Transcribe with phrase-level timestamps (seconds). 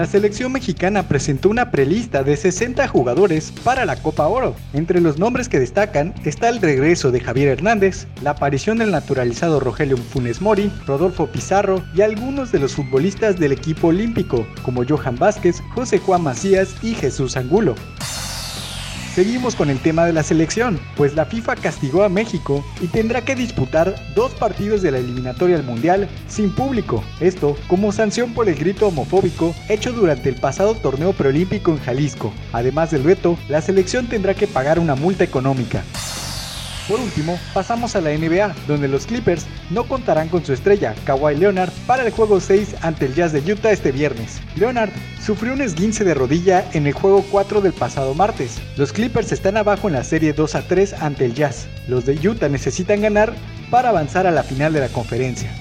[0.00, 4.56] la selección mexicana presentó una prelista de 60 jugadores para la Copa Oro.
[4.72, 9.60] Entre los nombres que destacan está el regreso de Javier Hernández, la aparición del naturalizado
[9.60, 15.16] Rogelio Funes Mori, Rodolfo Pizarro y algunos de los futbolistas del equipo olímpico, como Johan
[15.18, 17.74] Vázquez, José Juan Macías y Jesús Angulo.
[19.14, 23.24] Seguimos con el tema de la selección, pues la FIFA castigó a México y tendrá
[23.24, 27.02] que disputar dos partidos de la eliminatoria al Mundial sin público.
[27.18, 32.32] Esto como sanción por el grito homofóbico hecho durante el pasado torneo preolímpico en Jalisco.
[32.52, 35.82] Además del veto, la selección tendrá que pagar una multa económica.
[36.90, 41.36] Por último, pasamos a la NBA, donde los Clippers no contarán con su estrella, Kawhi
[41.36, 44.40] Leonard, para el juego 6 ante el Jazz de Utah este viernes.
[44.56, 44.90] Leonard
[45.24, 48.60] sufrió un esguince de rodilla en el juego 4 del pasado martes.
[48.76, 51.68] Los Clippers están abajo en la serie 2 a 3 ante el Jazz.
[51.86, 53.34] Los de Utah necesitan ganar
[53.70, 55.52] para avanzar a la final de la conferencia.